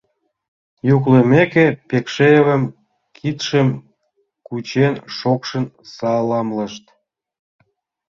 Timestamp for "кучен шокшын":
4.47-5.65